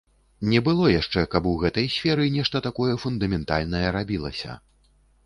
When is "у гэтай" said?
1.51-1.87